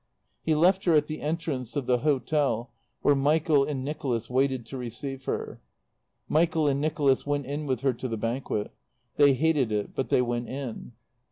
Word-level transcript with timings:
He 0.41 0.55
left 0.55 0.85
her 0.85 0.93
at 0.93 1.05
the 1.05 1.21
entrance 1.21 1.75
of 1.75 1.85
the 1.85 1.99
hotel, 1.99 2.71
where 3.03 3.13
Michael 3.13 3.63
and 3.63 3.83
Nicholas 3.85 4.31
waited 4.31 4.65
to 4.65 4.77
receive 4.79 5.25
her. 5.25 5.61
Michael 6.27 6.67
and 6.67 6.81
Nicholas 6.81 7.27
went 7.27 7.45
in 7.45 7.67
with 7.67 7.81
her 7.81 7.93
to 7.93 8.07
the 8.07 8.17
Banquet. 8.17 8.71
They 9.17 9.35
hated 9.35 9.71
it, 9.71 9.93
but 9.93 10.09
they 10.09 10.23
went 10.23 10.49
in. 10.49 10.93